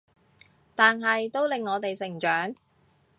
[0.73, 2.55] 但係都令我哋成長